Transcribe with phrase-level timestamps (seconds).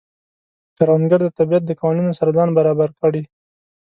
[0.77, 3.21] کروندګر د طبیعت د قوانینو سره ځان برابر کړي